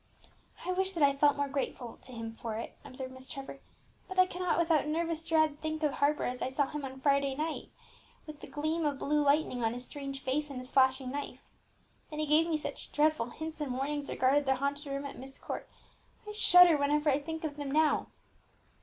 "I 0.65 0.71
wish 0.71 0.93
that 0.93 1.03
I 1.03 1.15
felt 1.15 1.37
more 1.37 1.47
grateful 1.47 1.99
to 2.01 2.11
him 2.11 2.33
for 2.41 2.55
it," 2.57 2.75
observed 2.83 3.13
Miss 3.13 3.29
Trevor; 3.29 3.59
"but 4.07 4.17
I 4.17 4.25
cannot 4.25 4.57
without 4.57 4.87
nervous 4.87 5.23
dread 5.23 5.61
think 5.61 5.83
of 5.83 5.91
Harper 5.91 6.23
as 6.23 6.41
I 6.41 6.49
saw 6.49 6.65
him 6.67 6.83
on 6.83 6.99
Friday 7.01 7.35
night, 7.35 7.69
with 8.25 8.39
the 8.39 8.47
gleam 8.47 8.83
of 8.83 8.97
blue 8.97 9.21
lightning 9.21 9.63
on 9.63 9.75
his 9.75 9.85
strange 9.85 10.21
face 10.23 10.49
and 10.49 10.57
his 10.57 10.71
flashing 10.71 11.11
knife. 11.11 11.45
Then 12.09 12.17
he 12.17 12.25
gave 12.25 12.47
me 12.49 12.57
such 12.57 12.91
dreadful 12.91 13.29
hints 13.29 13.61
and 13.61 13.75
warnings 13.75 14.09
regarding 14.09 14.45
the 14.45 14.55
haunted 14.55 14.87
room 14.87 15.05
in 15.05 15.19
Myst 15.19 15.39
Court, 15.39 15.69
I 16.27 16.31
shudder 16.31 16.77
whenever 16.77 17.11
I 17.11 17.19
think 17.19 17.43
of 17.43 17.57
them 17.57 17.69
now!" 17.69 18.07